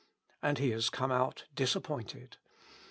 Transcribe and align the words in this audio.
And 0.41 0.57
he 0.57 0.71
has 0.71 0.89
come 0.89 1.11
out 1.11 1.43
disappointed. 1.53 2.37